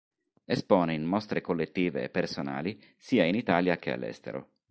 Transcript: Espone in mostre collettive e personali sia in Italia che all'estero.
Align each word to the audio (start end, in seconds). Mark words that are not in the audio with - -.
Espone 0.45 0.95
in 0.95 1.03
mostre 1.03 1.41
collettive 1.41 2.01
e 2.01 2.09
personali 2.09 2.81
sia 2.97 3.23
in 3.23 3.35
Italia 3.35 3.77
che 3.77 3.91
all'estero. 3.91 4.49